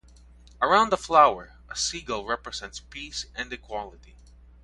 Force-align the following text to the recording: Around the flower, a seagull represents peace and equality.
Around 0.63 0.89
the 0.89 0.97
flower, 0.97 1.57
a 1.69 1.75
seagull 1.75 2.25
represents 2.25 2.79
peace 2.79 3.27
and 3.35 3.53
equality. 3.53 4.15